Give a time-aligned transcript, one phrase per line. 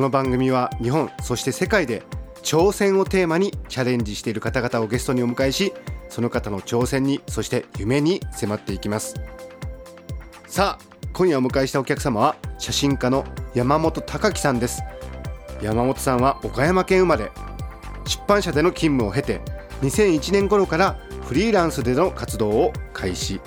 [0.00, 2.02] この番組は日本そして世界で
[2.42, 5.74] 挑戦をテーマにチャレンジしている方々をゲストにお迎えし
[6.08, 9.20] その方の挑戦にそして夢に迫っていきます。
[10.46, 14.82] さあ今夜お迎えしたお客様は写真家の山本隆樹さんです。
[15.60, 17.30] 山本さんは岡山県生まれ。
[18.06, 19.42] 出版社での勤務を経て
[19.82, 23.38] 2001年頃からフリーランスでの活動を開始。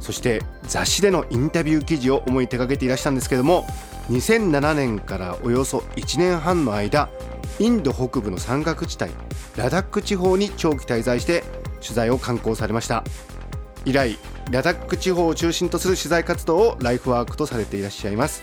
[0.00, 3.64] そして雑誌でのインタビュー記事を主に手掛けていらしゃるんですけども
[4.10, 7.10] 2007年からおよそ1年半の間
[7.58, 9.12] インド北部の山岳地帯
[9.56, 11.44] ラダック地方に長期滞在して
[11.80, 13.04] 取材を敢行されました。
[13.84, 14.18] 以来
[14.50, 18.42] ラダック地方を中心とする取材活動をライフワークとされていらっしゃいます。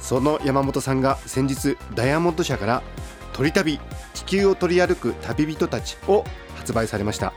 [0.00, 2.82] その山本さんが先日ダイヤモンド社から
[3.32, 3.80] 「鳥旅
[4.14, 6.24] 地球を取り歩く旅人たち」を
[6.56, 7.32] 発売されました。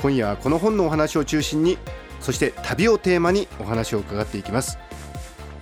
[0.00, 1.78] 今夜はこの本のお話を中心に
[2.20, 4.78] そして旅をテーマにお話を伺っていきます。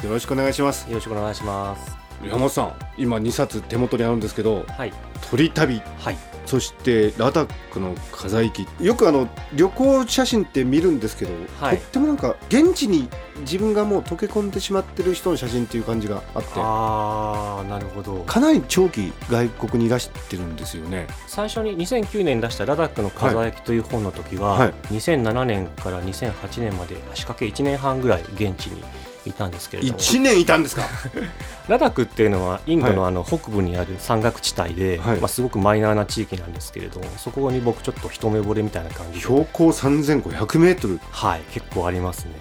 [0.03, 1.97] よろしくお願いしますよろしくお願いします。
[2.25, 4.93] 山本さん今2冊手元にあるんですけどはい。
[5.31, 6.17] 鳥旅はい。
[6.47, 13.09] そしてラダックの火災機よくあの旅行写真って見るんですけど、はいとってもなんか現地に
[13.41, 18.23] 自分がもう溶け込んでしまってる人の写真っていう感じがあってあー、なるほど。
[18.23, 28.83] かなり長期外国にいらしてるんですよね最初に2009年出したラダックの風焼きという本の時は、はい2007年から2008年まで足掛け1年半ぐらい現地に
[29.27, 30.83] いたんですけれども、1年いたんですか？
[31.69, 35.17] ラダックっていうのはインドのあの北部にある山岳地帯で、はい。
[35.19, 41.01] まあ、すごくマイナーな地域なんですけれども、そこに僕ちょっと一目惚れみたいな感じで、標高3500メートル。
[41.11, 42.33] はい、結構ありますね。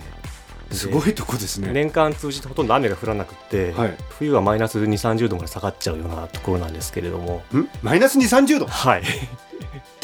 [0.72, 1.70] すごいとこですね。
[1.72, 3.94] 年間通じてほとんど雨が降らなくって、はい。
[4.18, 7.68] 冬はマイナス2、30度まで下がっちゃうようなところなんですけれども、ん？
[7.82, 8.66] マイナス2 3 0度？
[8.68, 9.04] はい、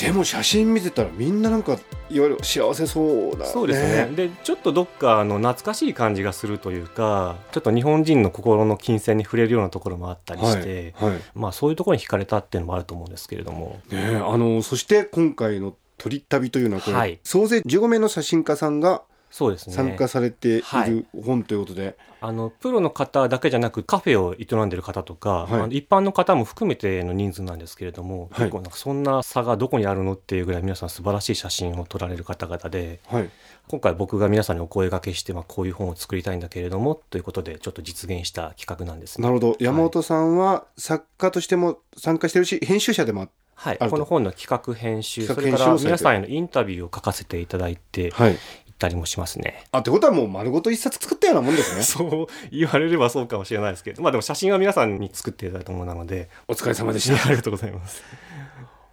[0.07, 1.73] でも写真見てたらみんななんか
[2.09, 3.45] いわゆる幸せそうだね。
[3.45, 4.15] そうですね。
[4.15, 11.21] でちょっとどっかあの懐かしい感じがするというかちょっと日本人の心の金銭に触れるようなところもあったりして、はい、はい。
[11.35, 13.79] まあ、そういうところに惹かれたっていうのもあると思うんですけれども。
[13.89, 17.19] ねえあのそして今回の「鳥旅」というのはこれ、はい。
[17.23, 19.75] 総勢15名の写真家さんがそうですね。
[19.75, 20.89] 参加されていはい。
[20.89, 25.53] る本ということで、あのプロの方だけじゃなくカフェを営んでる方とか、はい。
[25.53, 28.45] あの一般の方も含めての人数なんですけれども、はい。
[28.45, 33.29] 結構なんかそんな差がどこにあるのっていうぐらい皆さん素晴らしい写真を撮られる方々ではい、
[33.67, 39.23] 今回僕が皆さんにお声掛けして、まあ、こういう本を作りたいんだけれどもということでちょっと実現した企画なんですね。
[39.23, 39.57] なるほど。
[39.59, 43.77] 山本さんは作家としても参加してるし編集者でもあはい。
[43.79, 43.95] あると。
[43.95, 48.33] この本の企画編集それから皆さんへのインタビューを書かせていただいて行はい。
[48.33, 48.37] っ
[48.81, 49.63] たりもしますね。
[49.71, 51.83] あってことはもう丸ごと一冊作ったようなもんですね。
[51.85, 54.01] そう言われればそうかもしれないですけど。
[54.01, 56.29] まあでも写真は皆さんに作っていただいたものなので。
[56.47, 58.03] お疲れ様でし あたりがとうございます。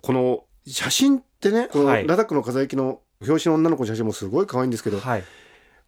[0.03, 2.07] この写真ってねこのはい。
[2.07, 5.25] ラダックの風行きの表紙の女の子の写真もすごい可愛いんですけど、はい。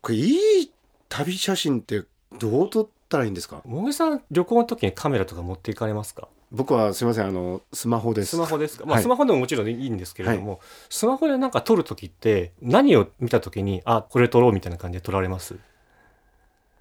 [0.01, 0.73] これいい
[1.09, 2.03] 旅写真って
[2.39, 8.31] どう撮ったらいいんですかもげさん旅行の時にカメラとか持っていかれますか僕はすみませんあのスマホです。
[8.31, 9.03] スマホですか、まあ、はい。
[9.03, 15.57] スマホでももちろんいいんですけれども、スマホでなんか撮る時って何を見た時にあこれ撮ろうみたいな感じで撮られます、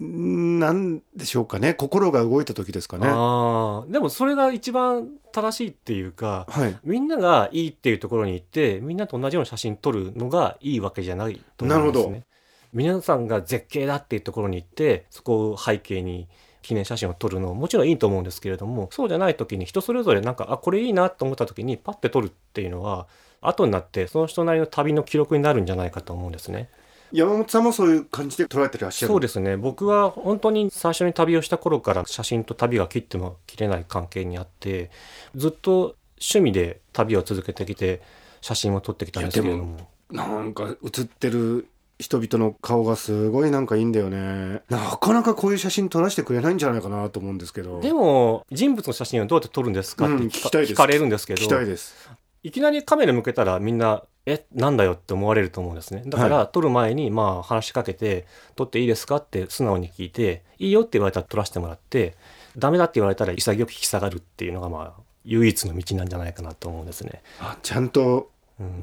[0.00, 1.74] なんでしょうかね。
[1.74, 3.06] 心が動いた時ですかね。
[3.06, 6.76] ああでもそれが一番正しいっていうかはい。
[6.82, 12.26] みんながいいっていうところに行ってみんなと同じような写真撮るのがいいわけじゃないと思うんですなるね。
[12.72, 16.28] 皆さんが絶景だっていうところに行ってそこを背景に
[16.62, 23.06] 記念写真を撮るのももちろんいいと思うんですけれどもそうじゃない時に人それぞれなんかあこれいいなと思った時にパッて撮るっていうのは
[23.40, 26.68] 後になってその人なりの旅の記録になるんじゃないかと思うんですね。
[27.12, 29.56] 山本さんもそういう感じで捉えてらっしゃるそうですね。
[29.56, 34.90] 僕は本当に最初に旅をした頃から写真と旅が切っても切れない関係にあって
[35.34, 38.00] ずっと趣味で旅を続けてきて
[38.40, 41.66] 写真を撮ってきたんですけれどもなんか写ってる
[42.00, 44.62] 人々の顔がすごいなんかいいんだよね。
[44.68, 47.80] なかなかこういう写真撮らせてくれないんじゃないかなと思うんですけど。
[47.80, 50.06] でも人物の写真をどうやって撮るんですか？
[50.06, 50.72] ってうん聞か,、聞きたいです。
[50.72, 52.10] 聞かれるんですけ聞きたいどです。
[52.42, 56.02] いきなりカメラ向けたらみんなえなんだよって思われると思うんですね。
[56.06, 58.26] だから、撮る前にまあ話しかけて
[58.56, 62.16] 撮っていいですかって素直に聞いていいよって言われたら撮らせてもらって
[62.56, 67.22] ダメだって言われたら潔く引き下がるっていうのがまあ唯一の道なんじゃないかなと思うんですね。
[67.40, 68.24] あちゃんとうん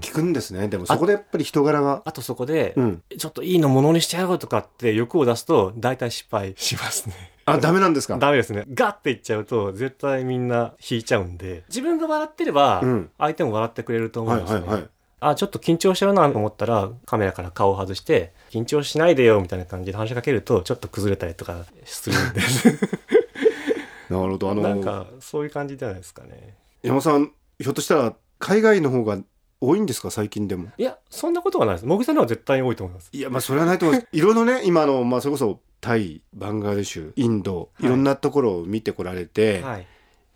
[0.01, 0.67] 聞くんですね。
[0.67, 3.03] でもそこでやっぱり人柄があとそこで、うん。
[3.17, 7.15] ちょっといいのものにしてやろうとかって欲を出すと大体失敗しますね。
[7.45, 8.17] あダメなんですか？
[8.19, 8.65] ダメですね。
[8.73, 11.63] ガッていっちゃうと絶対みんな引いちゃうんで。
[11.69, 13.09] 自分が笑ってればうん。
[13.17, 14.89] 相手も笑ってくれると思うんですね、はいはいはい。
[15.19, 22.41] あちょっと緊張してるなと思ったらカメラから顔を外して緊張しないでよみたいな感じで話しかけるとちょっと崩れたりとかするんで。
[24.09, 24.49] なるほど。
[24.51, 26.55] あのなんかそういう感じじゃないですかね。
[26.81, 29.17] 山本さんひょっとしたら海外の方が
[29.59, 30.11] 多いんですか？
[30.11, 30.69] 最近でも。
[30.77, 31.85] いやそんなことはないです。
[31.85, 33.09] 茂木さんの方が絶対に多いと思います。
[33.11, 34.07] いやまあそれはないと思います。
[34.11, 37.85] いろいろね 今のまあそれこそタイバングラデシュインドはい。
[37.85, 39.87] いろんなところを見てこられて、はい。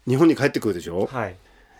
[0.07, 1.05] 日本に帰ってくるでしょ？
[1.07, 1.35] はい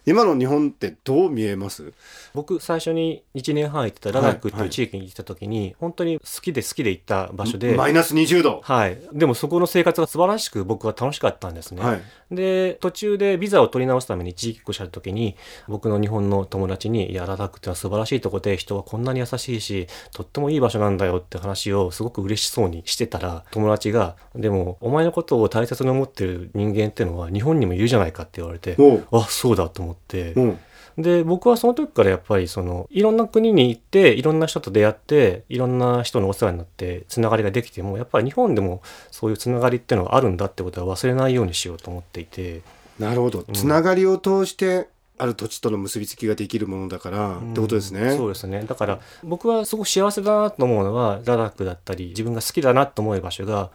[0.06, 1.94] 今の日本ってどう見えます？
[2.34, 8.62] 僕最初に1年半行ってたラダックっていう地域に行った時に、本当に好きで好きで行った場所でマイナス20度。
[8.64, 12.02] はい、でもそこの生活が素晴らしく僕は楽しかったんですね、はい。
[12.32, 15.36] で途中でビザを取り直すために一時帰国した時に
[15.68, 28.78] 僕の日本の友達に「いやラダックってのは素晴らしいとこで人はこんなに優しいしとってもいい場所なんだよ」って話をすごく嬉しそうにしてたら友達が「でもお前のことを大切に思ってる人間ってのは日本にもいるじゃないか」って言われて
[29.12, 29.91] あそうだと思って
[30.36, 30.60] うん。
[30.98, 42.62] で僕はその時からやっぱりそのいろんな国に行っていろんな人と出会っていろんな人のお世話になってつながりができてもやっぱり日本でもそういうつながりっていうのがあるんだってことは忘れないようにしようと思っていて。
[43.00, 43.44] なるほど。
[43.54, 48.16] つながりを通してある土地との結びつきができるものだから、ってことですね。
[48.16, 48.64] そうですね。
[48.64, 53.70] だから僕はすごく幸せだなと思うのはラダックだったり自分が好きだなと思う場所が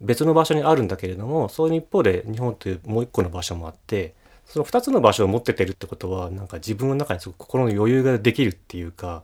[0.00, 4.14] 別の場所にあるんだけれどもその一方で日本というもう一個の場所もあって
[4.50, 9.22] その2つの場所を持っててるってことはなんか自分の中にすごく心の余裕ができるっていうか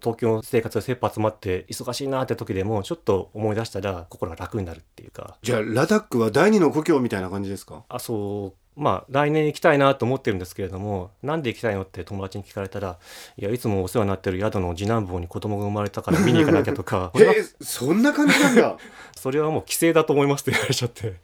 [0.00, 5.36] 東京の生活が切羽詰まって忙しいなって時でもちょっと思い出したら心が楽になるっていうか。
[5.42, 7.84] じゃあラダックは第二の故郷みたいな感じですか？
[7.88, 8.80] あそう。
[8.80, 12.98] まあ来年行きたいなと思ってるんですけれどもなんで行きたいのって友達に聞かれたら
[13.38, 17.10] いやいつもお世話になってる宿の次男坊に子供が生まれたから見に行かなきゃとか。
[17.16, 18.76] えーそんな感じなんだ。
[19.16, 21.14] それはもう帰省だと思いますって言われちゃって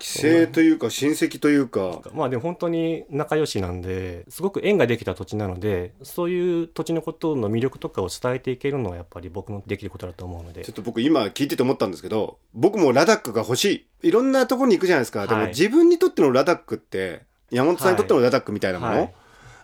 [0.00, 2.00] 帰省というか親戚というか。
[2.12, 10.64] まあでも本当に仲良しなんですごく縁ができた土地なのでそういう土地のことの魅力とかを伝えていけるのはやっぱり僕のできることだと思うので。
[10.64, 14.08] ちょっと僕今聞いてて思ったんですけど僕もラダックが欲しい。
[14.08, 15.48] いろんなところに行くじゃないですか、でもはい。
[15.50, 19.14] 自分にとってのラダックって山本さんにとってのラダックみたいなもの、はい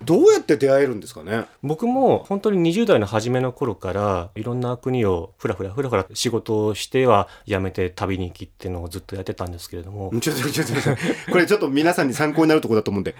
[0.02, 1.46] どうやって出会えるんですかね？
[1.62, 10.12] 僕も本当に20代の初めの頃からいろんな国をふらふらふらふら仕事をしては辞めて旅に行きっていうのをずっとやってたんですけれども。
[10.20, 10.72] ちょっとちょっと
[11.32, 13.14] これちょっと皆さんに参考になるところだと思うんで。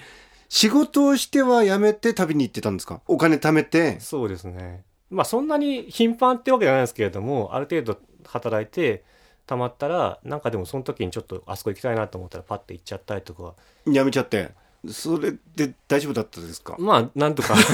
[0.49, 3.01] 仕事をしては辞めて旅に行ってたんですか？
[3.09, 3.99] お金貯めて？
[4.01, 4.85] そうですね。
[5.11, 9.05] まあそんなに頻繁ってわけじゃないですけれどもある程度働いて
[9.47, 13.55] 貯まったらなんかでもその時にちょっとあそこ行きたいなと思ったらパッて行っちゃったりとか。
[13.87, 14.51] 辞めちゃって？
[14.91, 16.77] それで大丈夫だったですか？
[16.79, 17.55] まあなんとか。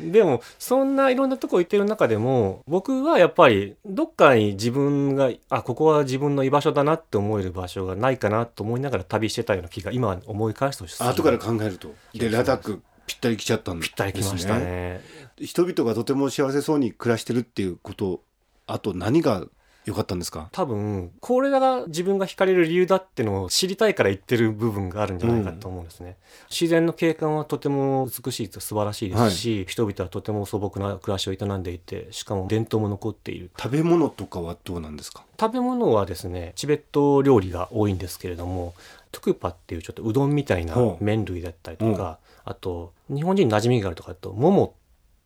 [0.00, 11.08] でもそんないろんなとこ行ってる中でも僕はやっぱりどっかに自分があここは自分の居場所だなって思える場所がないかなと思いながら旅してたような気が今思い返すとする。
[11.08, 11.94] 後から考えると。
[12.14, 15.02] でラダックぴったり来ちゃったんです、ね、ぴったり来ましたね。
[15.38, 18.22] 人々がとても幸せそうに暮らしてるっていうこと
[18.66, 19.44] あと何が
[19.86, 20.48] 良かったんですか？
[20.52, 26.16] 多分これが自分が惹かれる理由だってのを知りたいから言ってる部分があるんじゃないかと思うんですね、
[26.50, 33.50] 自然の景観はとても美しいと素晴らしいですし、人々はとても素朴な暮らしを営んでいてしかも伝統も残っている。
[33.58, 35.24] 食べ物とかはどうなんですか？
[35.40, 38.74] 食べ物はですねチベット料理が多いんですけれども
[39.12, 44.70] トゥクパっていうちょっとうどんみたいな麺類だったりとか、あと日本人に馴染みがあるとかだとモモっ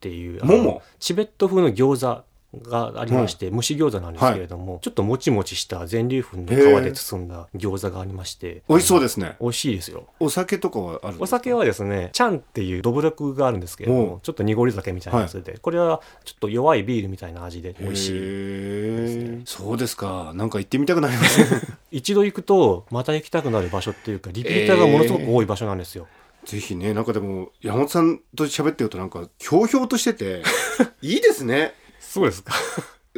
[0.00, 0.82] ていうモモ？
[1.00, 2.22] チベット風の餃子
[2.62, 8.62] がありまして、蒸し餃子なんですけれども、ちょっともちもちした全粒粉の皮で包んだ餃子がありまして。
[8.68, 9.36] 美味しそうですね。
[9.40, 10.06] 美味しいですよ。
[10.20, 20.32] お酒とかはあるお酒はですねチャンっていうどぶろくがあるんですけれどおもちょっと濁り酒みたいなやつで、これはちょっと弱いビールみたいな味で美味しいへえそうですか。
[20.34, 21.60] なんか行ってみたくなりますね。
[21.90, 26.08] 一度行くとまた行きたくなる場所っていうかリピーターがものすごく多い場所なんですよ、
[26.44, 30.42] ぜひねなんかでも山本さんと喋ってるとなんかひょうひょうとしてて
[31.02, 31.74] いいですね
[32.14, 32.54] そうですか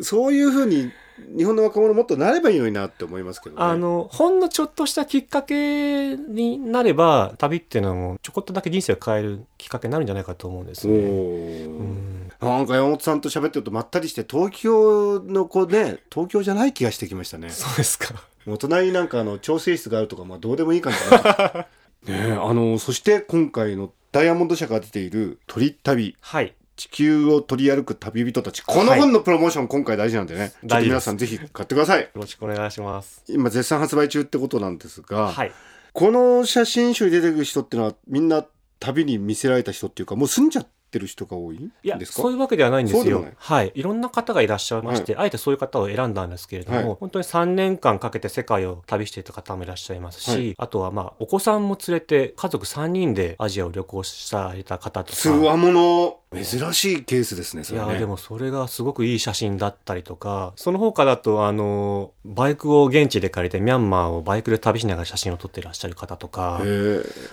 [0.03, 0.91] そういうふうに
[1.37, 10.97] 日本の若者もっとなればいいのになって思いますけどねあのほんのちょっとしたきっかけになれば旅っていうのもちょこっとだけ人生を変えるきっかけになるんじゃないかと思うんですおね。
[10.99, 18.15] ーうんなんか山本さんと喋ってるとまったりして東京の子ね東京じゃない気がしてきましたねそうですか。
[18.47, 21.67] お隣になんかあの調整室があるとかまあどうでもいい感じだ
[22.07, 26.55] な ねえあのそして今回のダイヤモンド社が出ている鳥旅はい。
[26.77, 33.25] 地球を取り歩く旅人たちこの本のプロモーション今回大事なんでね、ちょっと皆さんぜひ買ってくださいよろしくお願いします。
[33.29, 35.53] 今絶賛発売中ってことなんですが、はい。
[35.93, 38.45] この写真集に出てくる人ってのはみんな
[38.79, 42.23] 旅に見せられた人っていうかもう住んじゃってる人が多いんですか？
[42.23, 43.25] そういうわけではないんですよ。
[43.37, 43.73] はい。
[43.75, 55.19] いろんな方がいらっしゃいまして、あえてそういう方を選んだんですけれども、はい本当に3年間かけて世界を旅していた方もいらっしゃいますし、はいあとはまあ、お子さんも連れて家族3人でアジアを旅行された方とか。
[55.19, 57.87] つわもの珍しいケースですねそれね。
[57.87, 66.61] いやでもそれがすごくいい写真だったりとかその他だとあのバイクを現地で借りてミャンマーをバイクで旅しながら写真を撮っていらっしゃる方とか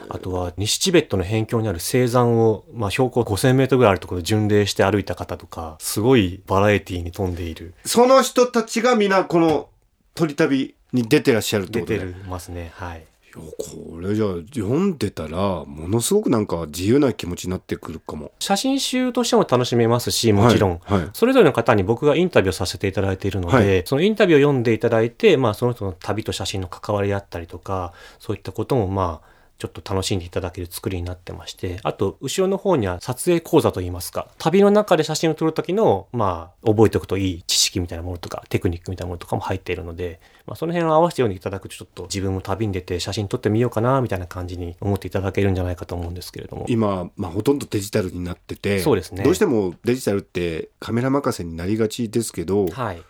[0.09, 7.73] あとは西チベットの辺境にある青山を、まあ、標高5000メートルぐらいあるところで巡礼して歩いた方とかすごいバラエティーに富んでいる。
[7.85, 9.69] その人たちが皆この
[10.15, 11.99] 鳥旅に出てらっしゃるって出ことね。
[11.99, 13.05] てるますねはい
[13.35, 18.31] いやこれじゃあ読んでたらものすごくなんか自由な気持ちになってくるかも。
[18.39, 21.09] 写真集としても楽しめますしもちろん、はいはい。
[21.13, 23.83] それぞれの方に僕がインタビューをさせていただいているので、はい。
[23.85, 29.32] そのインタビューを読んでいただいて、まあ、その人の旅と写真の関わりだったりとかそういったこともまあ
[29.63, 46.65] ちょっと楽しんでいただける作りになってましてあと後ろの方には撮影講座といいますか旅の中で写真を撮る時のまあ覚えておくといい知識みたいなものとかテクニックみたいなものとかも入っているので、まあ、その辺を合わせて読んでいただくとちょっと自分も旅に出て写真撮ってみようかなみたいな感じに思っていただけるんじゃないかと思うんですけれども。
[46.67, 49.23] 今、まあ、ほとんどデジタルになっててそうですね。
[49.23, 53.01] どうしてもデジタルってカメラ任せになりがちですけど、はい。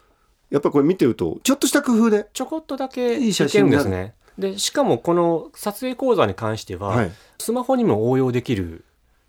[0.51, 4.13] やっぱこれ見てるとちょっとした工夫で、ちょこっとだけいい写真ですね。
[4.37, 8.85] で、しかもこの撮影講座に関しては、はい、スマホにも応用できる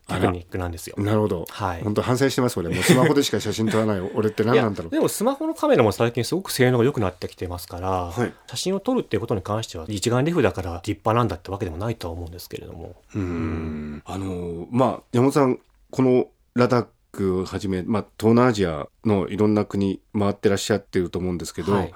[0.06, 0.96] テクニックなんですよ。
[0.98, 1.82] なるほど、はい。
[1.82, 4.90] 本当反省してます俺もうスマホでしか写真撮らない 俺って何なんだろう。
[4.90, 8.32] でもスマホのカメラも最近すごく性能が良くなってきてますから、はい。
[8.48, 12.96] 写真を撮るっていうことに関しては一眼レフだから立派なんだってわけでもないとは思うんですけれども。
[13.14, 14.02] うーん。
[14.04, 15.58] あのまあ山本さん
[15.90, 21.94] このラダックはじめ、まあ、東南アジアのいろんな国回ってらっしゃってると思うんですけど、はい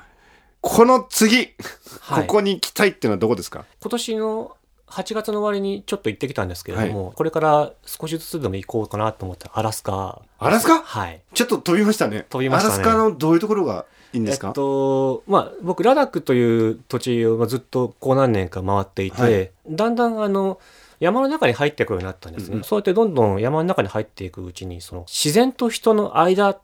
[0.60, 1.54] この次、
[2.00, 2.26] はい。
[2.26, 3.64] ここに行きたいっていうのはどこですか？
[3.80, 4.56] 今年の
[4.88, 10.22] 8月の終わりにちょっと行ってきたんですけれども、これから少しずつでも行こうかなと思ってアラスカ。
[10.38, 10.80] アラスカ？
[10.80, 11.20] はい。
[11.34, 12.26] ちょっと飛びましたね。
[12.30, 12.74] 飛びましたね。
[12.74, 19.50] アラスカのどういうところがいいんですか、えっと、まあ、僕、ラダックという土地をずっとこう何年か回っていて、はい。
[19.68, 20.58] だんだんあの、
[20.98, 22.52] 山の中に入っていくようになったんですね。
[22.52, 22.64] うんうん。
[22.64, 26.58] そうやってどんどん山の中に入っていくうちに、その自然と人の間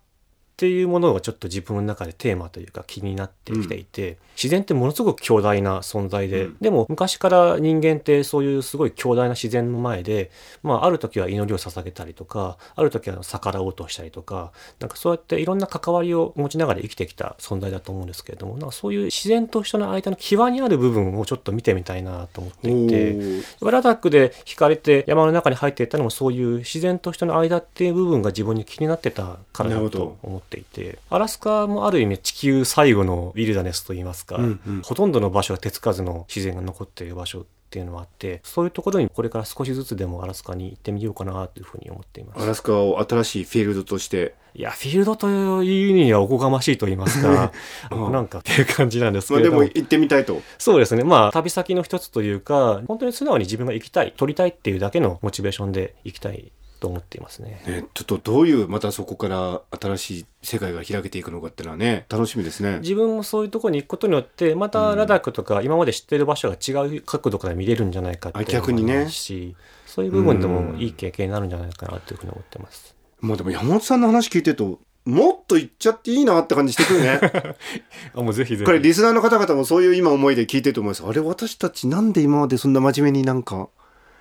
[0.55, 6.57] っていうものがちょっと自分の中でテーマというか気になってきていて、自然ってものすごく強大な存在で、うん。
[6.61, 10.31] でも昔から人間ってそういうすごい強大な自然の前で、
[10.63, 23.13] まあ、ある時は祈りを捧げたりとかある時は逆らおうとしたりとかなんかそうやっていろんな関わりを持ちながら生きてきた存在だと思うんですけれどもなんかそういう自然と人の間の際にある部分をちょっと見てみたいなと思っていて。
[23.61, 23.71] おー。
[23.75, 34.83] ラダックで惹かれて山の中に入っていったのもそういう自然と人の間っていう部分が自分に気になってたからだと思っていてアラスカもある意味地球最後のウィルダネスといいますか、うんうん。
[34.83, 42.43] ほとんどの場所は手つかずの自然が残っている場所っていうのもあってそういうところにこれから少しずつでもアラスカに行ってみようかなというふうに思っています。
[42.43, 44.35] アラスカを新しいフィールドとして。
[44.57, 47.51] いやフィールドという意味にはおこがましいと言いますか
[47.91, 48.13] うん。
[48.13, 50.41] なんかっていう感じなんですけまあでも行ってみたいと。
[50.59, 51.03] そうですね。
[51.03, 56.53] まあ、旅先の一つというか、本当に素直に自分が行きたい、撮りたいっていうだけのモチベーションで行きたい
[56.85, 57.63] と思っていますね。
[57.67, 62.81] ね、ちょっとどういうまたそこから新しい世界が開けていくのかっていうのはね楽しみですね。
[62.81, 72.95] 自分もそういうところに行くことによって、またラダックとか今まで知ってる場所が違う角度から見れるんじゃないかって逆にねし、そういう部分でもいい経験になるんじゃないかなというふうに思ってます。
[73.23, 77.21] もうでも山本さんの話聞いてるともっと行っちゃっていいなって感じしてくるね。
[78.15, 81.03] あ、もうぜひぜこれリスナーの方々もそういう今思いで聞いてると思います。
[81.07, 83.71] あれ私たちなんで今までそんな真面目になんか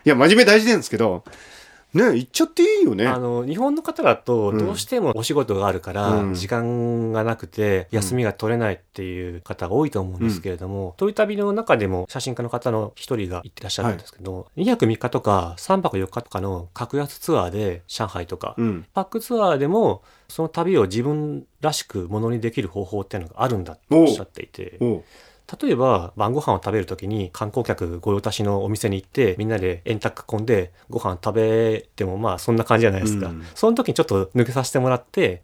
[0.05, 1.23] いや真面目大事なんですけど
[1.93, 3.07] ね行っちゃっていいよね。
[3.07, 4.57] あの日本の方だとうん。
[4.57, 6.33] どうしてもお仕事があるからうん。
[6.33, 18.85] 時間がなくて休みが取れないっていう方が多いと思うんですけれども、鳥旅の中でも写真家の方の一人が行ってらっしゃるんですけど、2泊3日とか3泊4日とかの格安ツアーで上海とか、うん。
[18.93, 24.77] パックツアーでもその旅を自分らしくものにできる方法っていうのがあるんだっておっしゃっていて
[25.61, 33.43] 例えば晩ご飯を食べるときに観光客御用達のお店に行ってみんなで円卓囲んでご飯食べてもまあそんな感じじゃないですか、うん。
[33.53, 35.41] その時にちょっと抜けさせてもらって。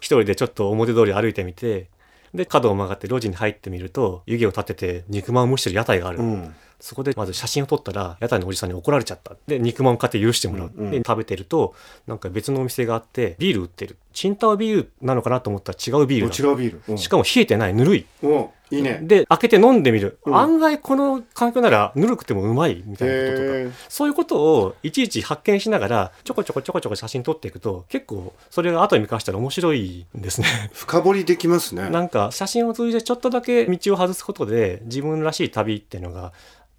[0.00, 1.88] 一人でちょっと表通り歩いてみて
[2.34, 6.54] で角を曲がって路地に入ってみると湯気を立てて肉まんを蒸してる屋台がある、うん。
[6.80, 9.34] そこでまず写真を撮ったら屋台のおじさんに怒られちゃった。
[9.46, 10.90] で肉まんを買って許してもらう、うんうん。
[10.90, 11.74] で食べてると
[12.06, 16.82] なんか別のお店があってビール売ってるチンタオビールなのかなと思ったら違うビールだ違うビール。
[16.88, 18.98] うんしかも冷えてないぬるいおういいね。
[19.00, 20.18] で、開けて飲んでみる。
[20.26, 23.76] うん案外この環境ならぬるくてもうまいみたいなこととか。
[23.88, 30.48] そういうことをいちいち発見しながら、ちょこちょこちょこちょこ写真撮っていくと、結構それが後に見返したら面白いんですね。
[30.74, 31.88] 深掘りできますね。
[31.88, 36.32] なんか写真を通じてちょっとだけ道を外すことで自分らしい旅っていうのが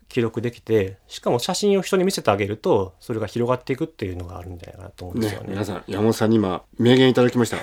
[0.09, 5.47] 記録できてしかも写真を人に見せてあげるとそれが広がっていくっていうのがあるんじゃないかなと思うんですよね。
[5.49, 7.57] 皆さん山本さんに今名言いただきました。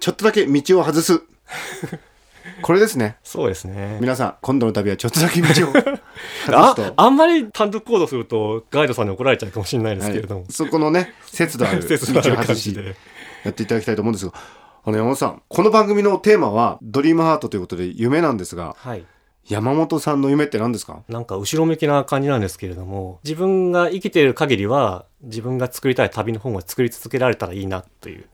[0.00, 1.22] ちょっとだけ道を外す。
[2.62, 3.16] これですね。
[3.22, 3.98] そうですね。
[4.00, 5.72] 皆さん今度の旅はちょっとだけ道を。
[6.46, 6.92] 外あすと。
[6.96, 10.52] あんまり単独行動するとガイドさんに怒られちゃうかもしれないですけれども、はい。
[10.52, 12.76] そこのね節度ある道を外し。
[13.44, 14.32] やっていただきたいと思うんですが。
[14.84, 18.74] あの山本さんこの番組のテーマはドリームハートということで夢なんですが。
[18.78, 19.04] はい。
[19.48, 21.02] 山本さんの夢って何ですか？
[21.08, 28.24] なんか後ろ向きな感じなんですけれども、自分が生きている限りは、自分が作りたい旅の本を作り続けられたらいいなという。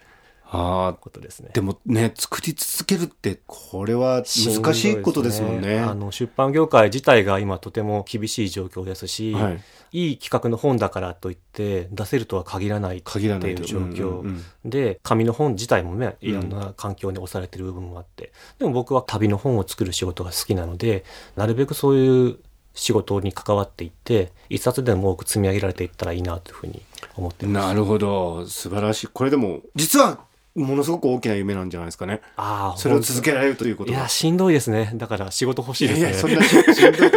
[0.50, 1.50] ああことですね。
[1.52, 5.80] でもね作り続けるってこれは難しいことですもんね。
[5.80, 9.60] あの出版業界自体が今とても厳しい状況ですし、はい。
[9.90, 13.56] い、い企画の本だからといって出せるとは限らないって限らないう。
[13.56, 21.04] 状況、で紙の本自体もねいろんな環境に押されてる部分もあって、でも僕は旅の本を作る仕事が好きなので
[21.36, 22.38] なるべくそういう
[22.74, 26.82] 仕事に関わっていって一冊でも多く積み上げられていったらいいなというふうに
[27.16, 27.66] 思ってます。
[27.66, 28.46] なるほど。
[28.46, 29.06] 素晴らしい。
[29.08, 30.27] これでも実は
[30.58, 32.20] ものすごく大きな夢なんじゃないですかね。
[32.36, 33.98] ああそれを続けられるということは。
[33.98, 34.92] いやしんどいですね。
[34.94, 36.00] だから仕事欲しいですね。
[36.00, 37.10] いやいやそんなししんどい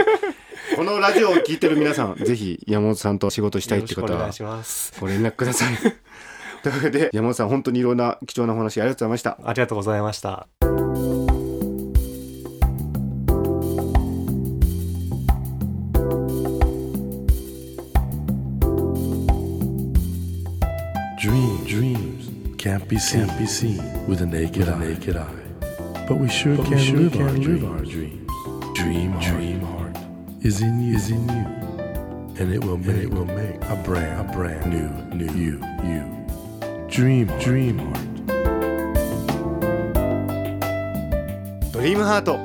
[0.76, 4.94] このラジオを聞いてる皆さんぜひ山本さんと仕事したいって方はよろしくお願いします。
[5.00, 5.76] ご連絡ください。
[6.64, 9.38] というわけで山本さん本当にいろんな貴重なお話ありがとうございました。
[9.44, 10.48] ありがとうございました。
[22.92, 24.78] Be seen, can't be seen with the naked, eye.
[24.78, 25.26] naked eye.
[26.10, 27.64] But we sure But we can, sure live, can our live dreams.
[27.64, 28.32] our dreams.
[28.76, 29.96] Dream, dream heart
[30.42, 31.46] is in you, is in you,
[32.38, 36.04] and it will make, it will make a brand, a brand new, new you, you.
[36.90, 38.08] Dream, dream heart.
[41.72, 42.38] ドリームハート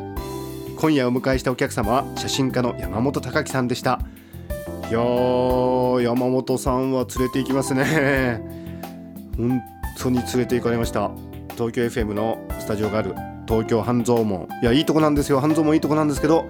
[0.81, 4.01] 今夜お迎えしたお客様は写真家の山本隆樹さんでした
[4.89, 8.41] いやー山本さんは連れて行きますね
[9.37, 9.61] 本
[10.07, 11.11] 当に連れて行かれました。
[11.55, 13.15] 東京 FM のスタジオがある
[13.49, 14.49] 東京半蔵門。
[14.63, 15.41] いやいいとこなんですよ。
[15.41, 16.47] 半蔵門いいとこなんですけど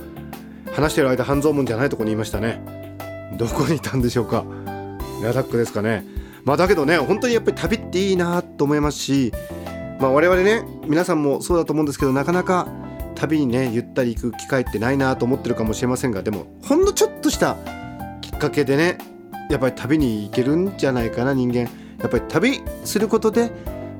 [0.72, 2.60] 話してる間半蔵門じゃないとこにいましたね。
[3.38, 4.44] どこにいたんでしょうか。
[5.22, 6.04] ラダックですかね。
[6.44, 9.32] まあだけどね本当にやっぱり旅っていいなと思いますし
[9.98, 12.68] まあ我々ね皆さんもそうだと思うんですけどなかなか
[13.16, 17.56] 旅にねゆったり行く機会ってないなと思ってるかもしれませんがでもほんのちょっとした
[18.20, 18.98] きっかけでね
[19.50, 21.68] やっぱり旅に行けるんじゃないかな人間。
[21.98, 23.50] やっぱり旅することで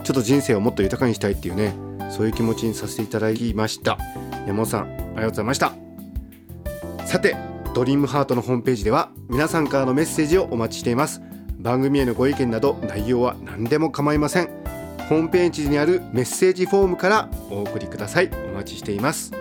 [0.05, 1.75] ちょっと人生をもっと豊かにしたいっていうね
[2.11, 3.99] そういう気持ちにさせていただきました。
[4.47, 5.73] 山本さんありがとうございました。
[7.05, 7.37] さて
[7.75, 11.21] ドリームハートのホームページでは皆さんからのメッセージをお待ちしています。
[11.59, 14.49] 番組へのご意見など内容は何でも構いません。
[15.09, 18.31] ホームページにあるメッセージフォームからお送りください。
[18.51, 19.33] お待ちしています。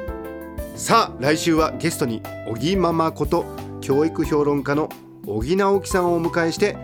[0.75, 3.45] さあ来週はゲストに小木ママこと
[3.81, 4.89] 教育評論家の
[5.25, 6.75] 小木直樹さんをお迎えして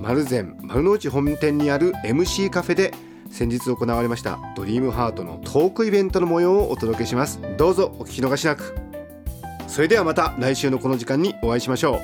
[0.00, 2.92] 丸善丸の内本店にある MC カフェで
[3.30, 7.40] 先日行われましたドリームハートのトークイベントの模様をお届けします。
[7.56, 8.74] どうぞお聞き逃しなく。
[9.66, 12.00] それではまた来週のこの時間にお会いしましょう。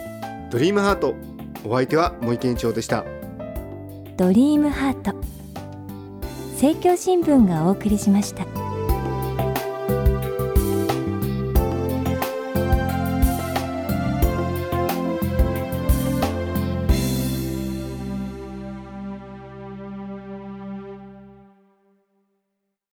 [0.51, 1.15] ドリームハート
[1.65, 3.05] お相手は森健一郎でした。
[4.17, 5.15] ドリームハート。
[6.55, 8.60] 政教新聞がお送りしました。